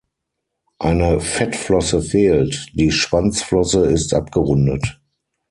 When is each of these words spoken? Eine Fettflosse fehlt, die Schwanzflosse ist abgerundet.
Eine 0.79 1.19
Fettflosse 1.19 2.01
fehlt, 2.01 2.69
die 2.73 2.91
Schwanzflosse 2.91 3.85
ist 3.85 4.15
abgerundet. 4.15 4.99